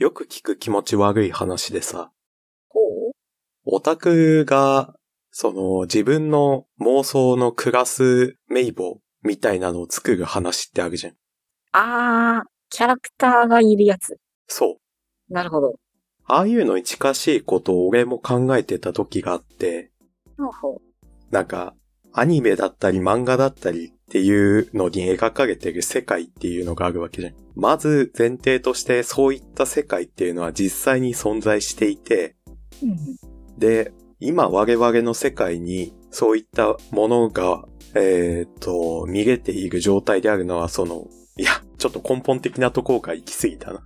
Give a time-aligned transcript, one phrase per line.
[0.00, 2.10] よく聞く気持ち悪い話でさ、
[2.70, 2.80] ほ
[3.10, 3.12] う？
[3.66, 4.94] オタクが、
[5.30, 11.12] その自分の妄想のクラス名簿みたいなのを作る話ってあるじゃん。
[11.72, 14.16] あー、キャラクターがいるやつ。
[14.48, 14.78] そ
[15.28, 15.32] う。
[15.34, 15.74] なるほど。
[16.24, 19.90] ああいうのに近しいことを俺も考えてた時があって、
[20.38, 20.80] ほうほう。
[21.30, 21.74] なんか、
[22.12, 27.34] アニメだったり漫画だったりっていうのに描かれてる世界っていうのがあるわけじゃん。
[27.54, 32.36] まず前提としてそういった世界っていうのは実際に存在していて、
[32.82, 32.96] うん
[33.60, 41.06] で、今我々の世界にそういったものが、えっ、と、見れている状態であるのはその、
[41.36, 43.82] いや、ちょっと根本的なところが行き過ぎたな。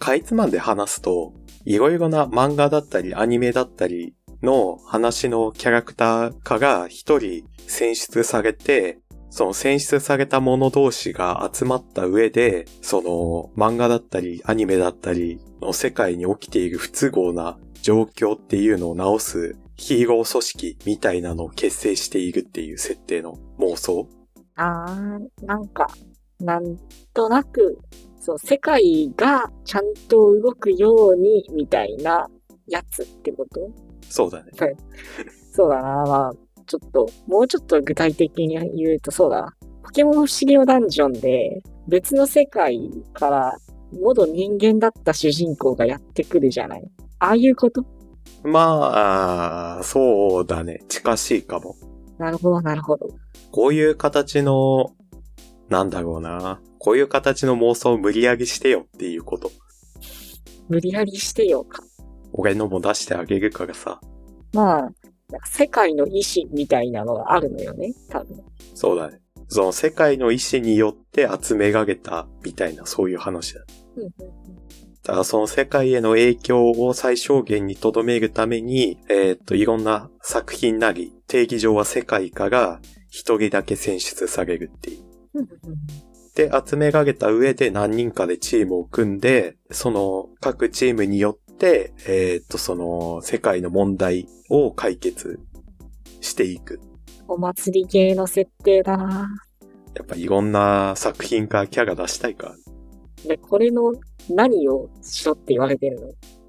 [0.00, 1.32] かいつまんで話すと、
[1.64, 8.98] いろいろな漫画だったりアニメだったりの話のキャラクター化が一人選出されて、
[9.30, 24.08] その選出された者同士が集まった上で、その漫画だったりアニメだったりの世界に起きている不都合な状況っていうのを直すヒーロー組織みたいなのを結成しているっていう設定の妄想。
[24.54, 25.88] あー、なんか、
[26.38, 26.76] なん
[27.12, 27.78] となく、
[28.20, 32.28] そう、世界がちゃんと動くように、みたいな
[32.68, 33.68] やつってこと？
[34.08, 34.52] そうだね。
[35.52, 39.54] そうだな、まあ、ちょっと、もうちょっと具体的に言うとそうだな。
[39.82, 43.56] ポケモン不思議のダンジョンで、別の世界から、
[43.92, 47.84] 元人間だった主人公がやってくるじゃないああいうこと？
[48.42, 50.82] まあ、そうだね。
[50.88, 51.76] 近しいかも。
[52.18, 53.08] なるほど、なるほど。
[53.52, 54.92] こういう形の、
[55.68, 56.60] なんだろうな。
[56.78, 59.50] こういう形の妄想を無理やりしてよっていうこと。
[60.68, 61.82] 無理やりしてよか。
[62.34, 64.00] 俺のも出してあげるからさ。
[64.52, 68.42] まあ、なんか世界の意志みたいなのがあるのよね、多分。
[68.74, 69.20] そうだね。
[69.48, 73.64] その世界の意志によって集められたみたいなそういう話だ。
[73.96, 74.12] うんうん
[75.04, 82.80] だからその世界への影響を最小限に留めるために、えーっと、いろんな作品なり、定義上は世界から
[83.10, 85.04] 一人だけ選出されるっていう。
[85.34, 85.48] うんうん
[86.34, 95.40] で、集められた上で何人かでチームを組んで、その各チームによって、えーっと、その世界の問題を解決
[96.20, 96.80] していく。
[97.28, 99.28] お祭り系の設定だな
[99.94, 102.54] やっぱいろんな作品からキャラ出したいから。
[103.28, 103.92] で、これの
[104.28, 106.00] 何をしろって言われてる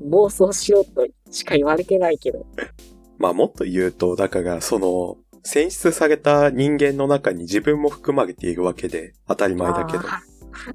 [0.02, 0.26] の？
[0.26, 2.46] 妄想しろとしか言われてないけど。
[3.18, 10.04] まあもっと言うと、だからその、選出された人間の中に自分も含まれているわけで、当たり前だけど。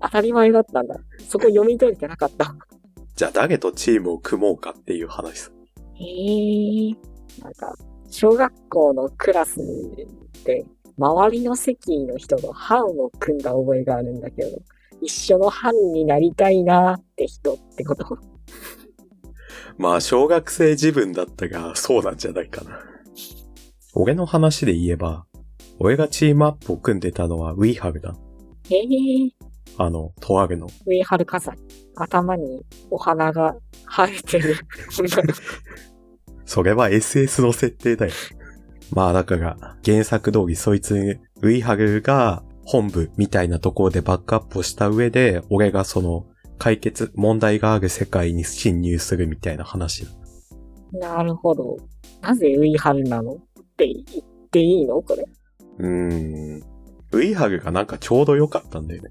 [0.01, 0.97] 当たり前だったんだ。
[1.29, 2.55] そこ読み取れてなかった。
[3.21, 5.51] じゃあ誰とチームを組もうかっていう話さ。
[5.93, 6.95] へえ。
[7.43, 7.77] なんか、
[8.11, 9.59] 小学校のクラス
[10.47, 10.65] で、
[10.97, 14.49] 周りの席の人と班を組んだ覚えがあるんだけど、
[15.03, 18.17] 一緒の班になりたいなって人ってこと？
[19.77, 22.79] まあ小学生自分だったが、そうなんじゃないかな。
[23.93, 25.27] 俺の話で言えば、
[25.79, 28.17] 俺がチームアップを組んでたのはウィーハルだ。
[28.71, 29.40] へえ。
[29.83, 30.69] あの、とあるの。
[30.85, 31.57] 上春火山。
[31.97, 33.57] 頭にお花が
[33.89, 34.55] 生えてる。
[36.45, 38.13] それは SS の設定だよ。
[38.93, 46.27] まあだから、原作通りそいつに、ウィーハルが本部みたいなところでバックアップをした上で、俺がその、
[46.59, 50.11] 解決、問題がある世界に侵入するみたいな話だ。
[50.93, 51.79] なるほど。
[52.21, 53.33] なぜウイハルなの？
[53.33, 53.37] っ
[53.79, 55.01] て言っていいの？
[55.01, 55.25] これ。
[55.79, 56.63] うーん。
[57.13, 59.11] ウィーハルがなんかちょうど良かったんだよね。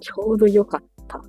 [0.00, 1.20] ちょうどよかった。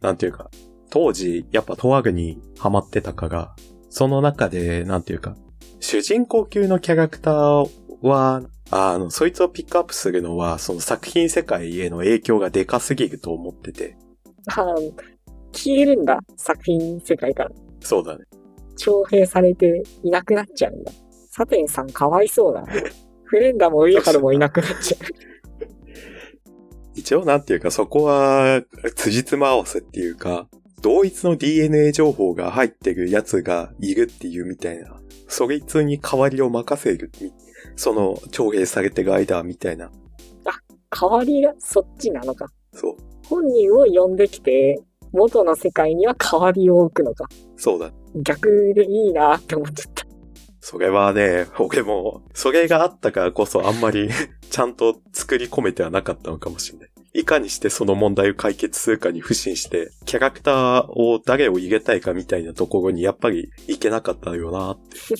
[0.00, 0.50] なんていうか、
[0.90, 3.54] 当時、やっぱトアグにハマってたから、
[3.88, 5.36] その中で、なんていうか、
[5.80, 7.68] 主人公級のキャラクター
[8.02, 13.96] は、あの、そいつをピックアップするのは、その作品世界への影響がでかすぎると思ってて。
[14.46, 14.74] あ
[15.52, 16.18] 消えるんだ。
[16.36, 17.50] 作品世界から。
[17.80, 18.24] そうだね。
[18.76, 20.92] 徴兵されていなくなっちゃうんだ。
[21.30, 22.64] サテンさんかわいそうだ。
[23.24, 24.98] フレンダもウイハルもいなくなっちゃ
[26.94, 28.62] 一応なんていうか、そこは、
[28.96, 30.48] 辻褄合わせっていうか、
[30.82, 37.32] 同一の DNA 情報が入ってるやつがいるっていうみたいな、そいつに代わりを任せる、み
[37.76, 39.86] その、徴兵されてる間みたいな。
[39.86, 39.90] う。
[40.90, 42.46] 代わりがそっちなのか。
[42.74, 42.96] そう。
[43.26, 47.28] 本人を呼んできて、元の世界には代わりを置くのか。
[47.56, 47.90] そうだ。
[48.16, 50.04] 逆でいいなって思っちゃった。
[50.60, 54.08] それはね、俺も、それがあったからこそあんまり
[54.52, 56.90] ちゃんと作り込めてはなかったのかもしれない。
[57.14, 65.14] いかにしてその問題を解決するかに不信して、キャラクターを誰を入れたいかみたいなところにやっぱりいけなかったよなって。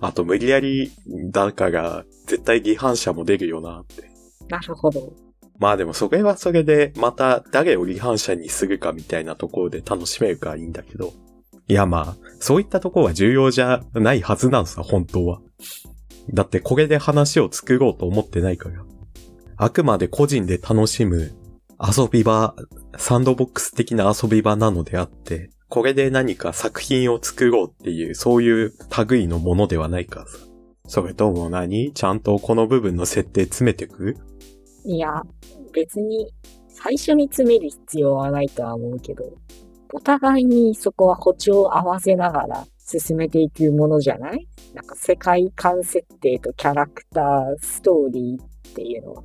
[0.00, 0.90] あと無理やり、
[1.30, 4.10] だから絶対違反者も出るよなって。
[4.48, 5.12] なるほど。
[5.60, 11.12] まあでもそれはそれで、また誰を離反者にするかみたいなところで楽しめるからいいんだけど。
[11.68, 15.40] いやまあ、そういったところは重要じゃないはずなんさ、本当は。
[16.32, 18.84] だってこれで話を作ろうと思ってないから。
[19.56, 21.32] あくまで個人で楽しむ
[21.78, 22.54] 遊び場、
[22.96, 28.72] サンドボックス的な遊び場なのであって、これで何か作品を作ろうっていう、そういう
[29.08, 30.38] 類のものではないかさ。
[30.86, 31.92] それとも何？
[31.92, 34.16] ちゃんとこの部分の設定詰めてく？
[34.84, 35.22] いや、
[35.72, 36.32] 別に
[36.68, 39.24] 最初に詰める必要はないとは思うけど、
[39.92, 44.46] お互いにそこは歩調を合わせながら進めていくものじゃない？
[44.74, 49.22] なんか世界観設定とキャラクター、ストーリーっていうのは、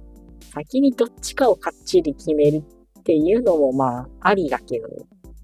[0.53, 2.63] 先にどっちかをかっちり決める
[3.00, 4.97] っていうのもまあありだけど、やっ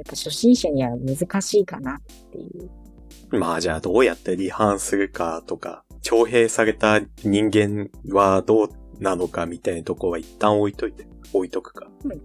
[0.05, 2.01] ぱ初心者には難しいかなっ
[2.31, 2.69] ていう。
[3.37, 8.69] まあじゃあどうやって離反するかとか、徴兵された人間はどう
[8.99, 11.87] なのかみたいなとこは一旦置いといて、置いとくか。
[12.03, 12.19] うんうん。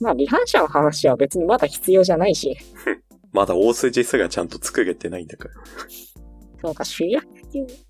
[0.00, 2.56] まあ、離反者の話は別にまだ必要じゃないし、
[3.34, 5.54] まだ大筋すらちゃんと作れてないんだから。
[6.62, 7.26] そうか、主役、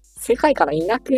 [0.01, 1.13] 世界からいなく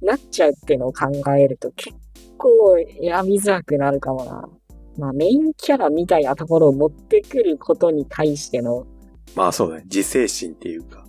[0.00, 1.94] なっちゃうっていうのを考えると結
[2.38, 4.48] 構選びづらくなるかもな。
[4.96, 8.86] まあ、メインキャラみたいなところを持ってくることに対しての
[9.34, 9.82] まあそうだね。
[9.84, 11.04] 自制心っていうか。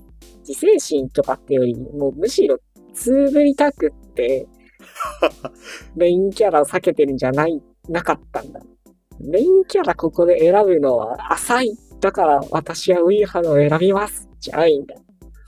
[0.47, 2.57] 自制心とかってより、もうむしろ
[2.93, 4.47] つぶりたくって、
[5.95, 8.59] メインキャラを避けてるんじゃない、なかったんだ。
[9.19, 11.77] メインキャラここで選ぶのは浅い。
[11.99, 14.27] だから私はウィーハのを選びます。
[14.39, 14.95] じゃないんだ。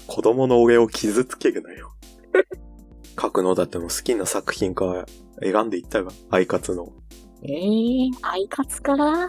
[0.07, 1.91] 子供の俺を傷つけるなよ。
[3.19, 5.05] 書くのだっても好きな作品から
[5.41, 6.91] 選んでいったが、アイカツの。
[7.43, 9.27] ええー、アイカツから？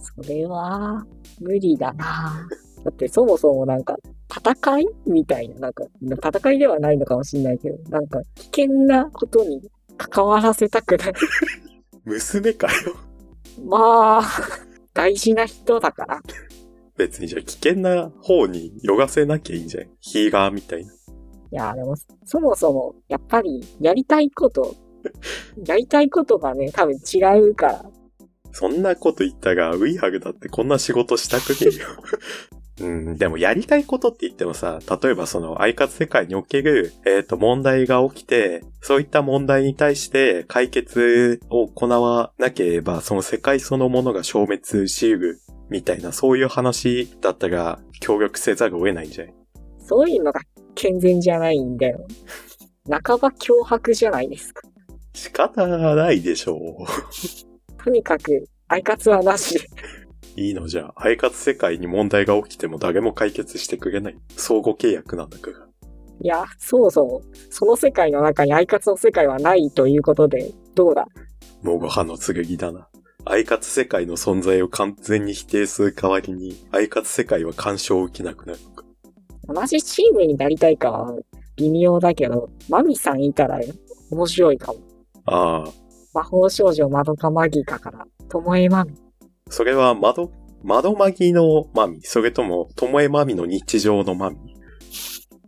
[0.00, 1.04] それは、
[1.40, 2.46] 無理だな。
[2.84, 3.96] だってそもそもなんか、
[4.30, 9.62] 戦いみたいな、なんか、戦いではないのかもしれないけど、なんか、危険なことに
[9.96, 11.12] 関わらせたくない。
[12.04, 12.96] 娘かよ。
[13.64, 14.22] まあ、
[14.94, 16.22] 大事な人だから。
[16.96, 19.88] 別にじゃあ危険な方によがせなきゃいいんじゃん。
[20.00, 20.86] ヒーガーみたい？
[20.86, 20.92] な。
[20.92, 20.96] い
[21.50, 21.94] や、でも、
[22.24, 24.74] そもそも、やっぱり、やりたいこと、
[25.66, 27.84] やりたいことがね、多分違うから。
[28.52, 31.88] そんなこと言ったが、ウィーハグだってこんな仕事したくねえよ。
[32.80, 45.40] うん、でもやりたいことって言ってもさ、例えばその、アイカツ世界における、えっ、と、問題が起きて、そういった問題に対して解決を行わなければ、その世界そのものが消滅し得る、
[45.70, 49.34] みたいな、そういう話だったら、協力せざるを得ないんじゃない？
[49.78, 50.40] そういうのが
[50.74, 52.06] 健全じゃないんだよ。
[52.90, 54.62] 半ば脅迫じゃないですか。
[55.14, 56.58] 仕方ないでしょ
[57.82, 59.60] とにかく、アイカツはなし。
[60.36, 60.40] う。
[60.40, 64.18] いいのじゃあ、アイカツ世界に問題が起きても誰も解決してくれない。
[64.36, 65.56] 相互契約なんだから。
[66.20, 71.06] いや、そもそも、その世界の中にアイカツの世界はないということで、どうだ？
[71.62, 72.88] もごはの剣だな。
[73.24, 78.84] アイカツ世界の存在を完全に否定する代わりに、アイカツ世界は干渉を受けなくなるのか。
[79.48, 81.14] 同じチームになりたいかは
[81.56, 83.60] 微妙だけど、マミさんいたら
[84.10, 84.78] 面白いかも。
[85.26, 85.72] ああ、
[86.12, 88.94] 魔法少女マドカマギカから、ともえまみ。
[89.50, 90.32] それは窓、
[90.62, 94.36] 窓マギのマミ、それとも、ともえマミの日常のマミ。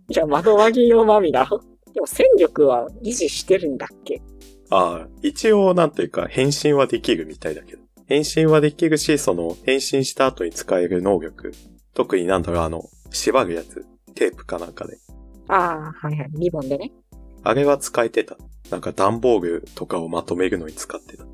[0.08, 1.44] いや、マドマギのマミだ？
[1.46, 1.60] ろ。
[1.92, 4.20] でも戦力は維持してるんだっけ？
[4.70, 7.82] ああ、一応なんていうか、変身はできるみたいだけど。
[8.06, 11.52] 変身はできるし、その、変身した後に使える能力。
[11.94, 13.84] 特になんだろう、あの、縛るやつ。
[14.14, 14.98] テープかなんかで。
[15.48, 16.30] ああ、はいはい。
[16.34, 16.92] リボンでね。
[17.42, 18.36] あれは使えてた。
[18.70, 21.24] なんか段ボールとかをまとめるのに使ってた。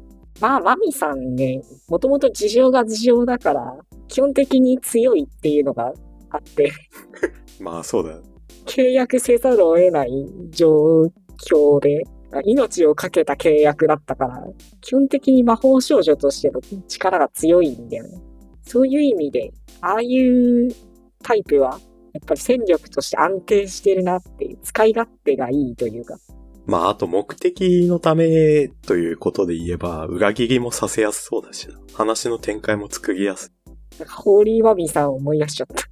[0.40, 3.76] まあ、マミさんね、もともと事情が事情だから、
[4.08, 5.92] 基本的に強いっていうのが
[6.30, 6.72] あって、
[7.60, 8.22] まあそうだよ。
[8.66, 10.10] 契約せざるを得ない
[10.50, 11.10] 状
[11.48, 12.04] 況で、
[12.44, 14.46] 命をかけた契約だったから、
[14.80, 18.22] 基本的に魔法少女としての力が強いんだよね。
[18.62, 20.68] そういう意味で、ああいう
[21.22, 21.78] タイプは、
[22.14, 26.16] やっぱり戦力として安定してるなっていう、使い勝手がいいというか、
[26.66, 31.74] まああと目的のためということで言えば、裏切りもさせやすそうだしな。
[31.94, 33.98] 話の展開も作りやすい。
[33.98, 35.74] なんかホーリーマミさんを思い出しちゃった。
[35.74, 35.86] だか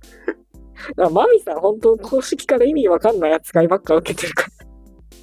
[0.97, 4.67] らマミさん本当公式から意味わかんない扱いばっか受けてるから。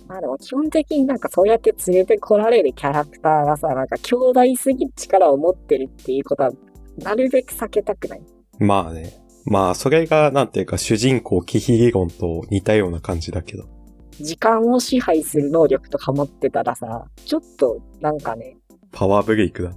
[0.07, 6.51] まあでも基本的になんかそうやって連れてこられるキャラクターがさ、なんか兄弟すぎる力を持ってるっていうことは、
[6.97, 8.21] なるべく避けたくない。
[8.59, 9.13] まあね。
[9.45, 13.76] まあそれがなんていうか主人公キヒ理論と似たような感じだけど。
[14.19, 18.57] 時間を支配する能力とか持ってたらさ、ちょっとなんかね、
[18.91, 19.71] パワーブレイクだ。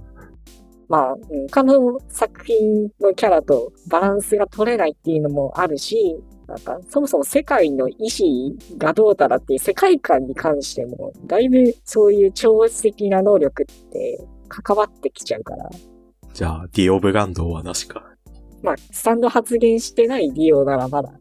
[0.87, 14.19] まあ、うん他の作品のキャラとバランスが取れないっていうのもあるし、なんか、そもそも世界の意志がどうたらっていう世界観に関しても、だいぶそういう超越的な能力って
[14.49, 15.69] 関わってきちゃうから。
[16.33, 18.03] じゃあ、ディオブランドはなしか。
[18.61, 21.13] まあ、スタンド発言してないディオならまだ。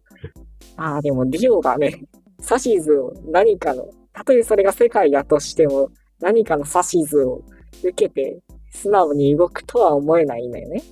[0.77, 2.03] ああ、でもディオがね、
[2.49, 7.43] 指図を何かの、たとえそれが世界だとしても、何かの指図を
[7.83, 8.41] 受けて、
[8.73, 10.83] 素直に動くとは思えないんだよね。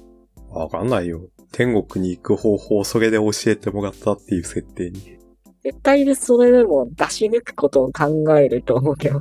[0.50, 1.20] わかんないよ。
[1.52, 5.18] 天国に行く方法をそれで教えてもらったっていう設定に。
[5.62, 9.20] 絶対でそれでも出し抜くことを考えると思うけど。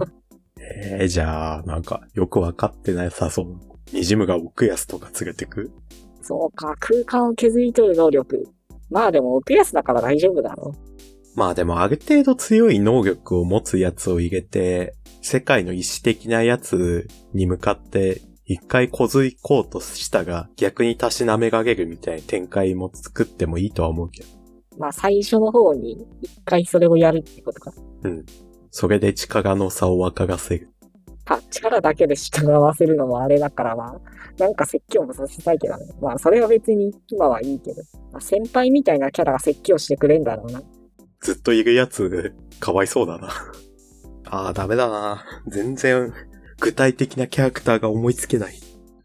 [0.59, 3.55] えー、じゃあ、なんか、よくわかってないさ、そう。
[3.93, 5.71] ニジムが奥安とか連れてく？
[6.21, 8.47] そうか、空間を削り取る能力。
[8.89, 10.73] まあでも奥安だから大丈夫だろ。
[11.37, 24.29] まあでもある程度強い能力を持つやつを入れて、世界の意志的なやつに向かって一回小づいこうとしたが逆にたしなめがげるみたいな展開も作ってもいいとは思うけど。
[24.79, 27.71] まあ最初の方に一回それをやるってことか。
[28.01, 28.25] うん。
[28.71, 30.71] それで力の差を若がせる。
[31.25, 34.01] あ、力だけで従わせるのもあれだからまあ、
[34.39, 35.85] なんか説教もさせたいけどね。
[36.01, 37.83] まあそれは別に今はいいけど。
[38.11, 40.63] まあ、先輩みたいなキャラが説教してくれんだろうな。
[41.21, 43.29] ずっといるやつ、かわいそうだな。
[44.25, 45.23] ああ、ダメだな。
[45.47, 46.13] 全然、
[46.59, 48.59] 具体的なキャラクターが思いつけない。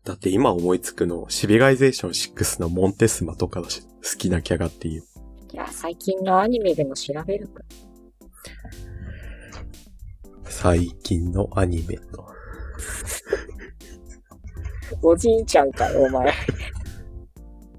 [0.04, 5.04] だって今思いつくの、シビライゼーション6のモンテスマとかだし、好きなキャラっていう。
[5.52, 7.62] いや、最近のアニメでも調べるか。
[10.45, 12.26] 最近のアニメと。
[15.02, 16.31] おじいちゃんかよ、お前。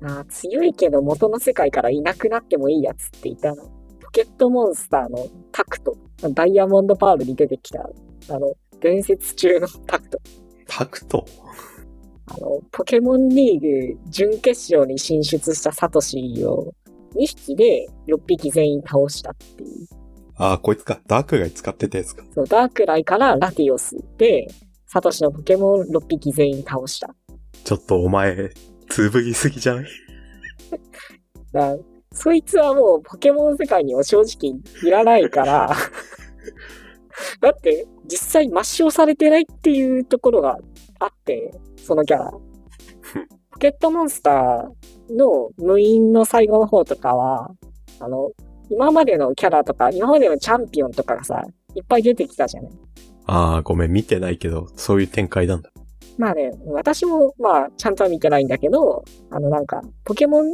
[0.03, 3.72] あ あ、強いけど元の世界からいなくなってもいいやつっていたの。
[4.13, 5.97] ポケットモンスターのタクト。
[6.35, 7.89] ダイヤモンドパールに出てきた、
[8.29, 10.19] あの、伝説中のタクト。
[10.67, 11.25] タクト？
[12.27, 16.75] あの、ポケモンリーグ準決勝に進出したサトシを
[17.15, 19.87] 2匹で6匹全員倒したっていう。
[20.35, 21.01] ああ、こいつか。
[21.07, 22.23] ダークガイ使ってたやつか。
[22.35, 24.47] そう、ダークライからラティオスで、
[24.85, 27.15] サトシのポケモン6匹全員倒した。
[27.63, 28.51] ちょっとお前、
[28.89, 29.85] つぶりすぎじゃない？
[31.51, 31.75] だ
[32.13, 35.71] そいつはもうポケモン世界には正直いらないから、
[37.41, 40.57] だって実際抹消されてないっていうところが
[40.99, 42.31] あって、そのキャラ。
[43.51, 47.51] ポケットモンスターの無印の最後の方とかは、
[47.99, 48.31] あの、
[48.69, 51.43] 今までのキャラとか、今までのチャンピオンとかがさ、
[51.75, 52.71] いっぱい出てきたじゃない。
[53.25, 55.69] ああ、ごめん、見てないけど、そういう展開なんだ。
[56.17, 60.45] まあね、私も、まあ、ちゃんとは見てないんだけど、あの、なんか、ポケモン、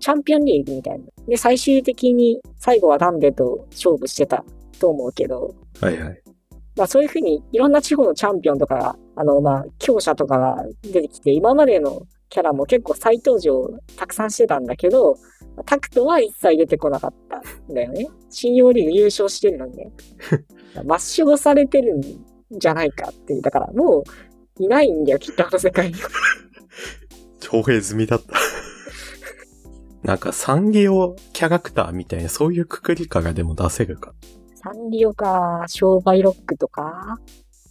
[0.00, 1.04] チャンピオンリーグみたいな。
[1.26, 4.44] で、最終的に、最後はダンデと勝負してた
[4.78, 6.22] と思うけど、はいはい。
[6.76, 15.16] まあそういうふうに、いろんな地方のチャンピオンとかが、あの、まあ、強者とかが出てきて、今までのキャラも結構再登場たくさんしてたんだけど、
[15.66, 17.38] タクトは一切出てこなかった
[17.72, 18.08] んだよね。
[18.30, 19.92] 信用リーグ優勝してるのにね。
[20.76, 22.02] 抹消されてるん
[22.50, 23.42] じゃないかっていう。
[23.42, 24.04] だからも
[24.58, 25.94] う、いないんだよ、きっとあの世界に。
[27.40, 28.34] 徴兵済みだった。
[30.02, 34.14] なんか、サンゲオキャラクターみたいな、そういうくくりかがでも出せるか？
[34.54, 37.18] サンリオか、商売ロックとか？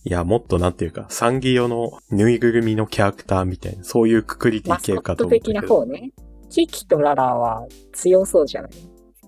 [0.03, 5.61] いや、もっとなんていうか、サンギオのぬいぐるみのキャラクターみたいな、そういうくくりでいけるかと思ったけど。
[5.61, 6.11] な方ね。
[6.49, 8.71] キキとララは強そうじゃない？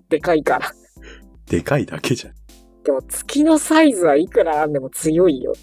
[0.09, 0.71] でかいから。
[1.47, 2.33] でかいだけじゃん。
[2.83, 5.53] でも月のサイズはいくらあんでも強いよ。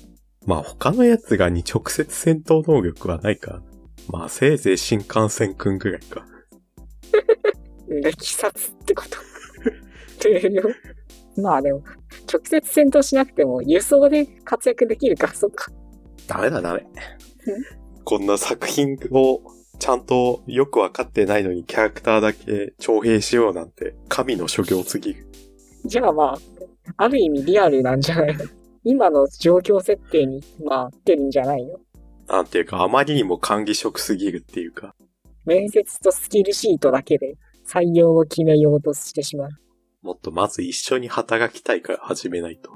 [0.45, 3.63] まあ他のやつがに直接戦闘能力はないか。
[4.09, 6.27] まあせいぜい新幹線くんぐらいか。
[7.89, 9.09] 歴殺ってこと。
[9.11, 10.75] っていう
[11.41, 11.83] まあでも、
[12.33, 15.71] 直接戦闘しなくても輸送で活躍できるから、そっか。
[16.27, 16.87] ダメだダメ。
[18.05, 19.41] こんな作品を
[19.79, 25.27] ちゃんとよくわかってないのにキャラクターだけ徴兵しようなんて神の所業すぎる。
[25.85, 26.39] じゃあまあ、
[26.97, 28.37] ある意味リアルなんじゃない？
[28.37, 28.45] の
[28.85, 31.79] 今の状況設定に、まあ、合ってるんじゃないの？
[32.29, 34.95] なんていうかあまりにも管理職すぎるっていうか。
[35.47, 37.37] 面接とスキルシートだけで
[37.67, 39.51] 採用を決めようとしてしまう。
[40.03, 42.71] もっとまず一緒に働きたいから始めないと。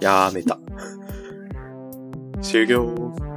[0.00, 0.58] やめた。
[2.40, 3.31] 終了。